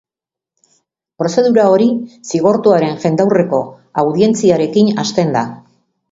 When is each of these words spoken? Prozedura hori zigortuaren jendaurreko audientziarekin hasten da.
Prozedura 1.23 1.65
hori 1.73 1.89
zigortuaren 2.29 2.97
jendaurreko 3.03 3.59
audientziarekin 4.05 4.89
hasten 5.05 5.31
da. 5.37 5.45